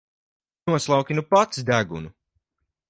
[0.71, 2.09] Noslauki nu pats degunu!